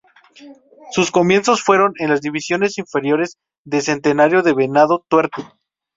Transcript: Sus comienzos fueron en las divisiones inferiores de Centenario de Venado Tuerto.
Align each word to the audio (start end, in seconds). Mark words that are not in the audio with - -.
Sus 0.89 1.11
comienzos 1.11 1.61
fueron 1.61 1.93
en 1.99 2.09
las 2.09 2.21
divisiones 2.21 2.79
inferiores 2.79 3.37
de 3.65 3.81
Centenario 3.81 4.41
de 4.41 4.55
Venado 4.55 5.05
Tuerto. 5.07 5.45